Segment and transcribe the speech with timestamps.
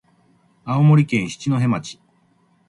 [0.65, 1.99] 青森県七戸町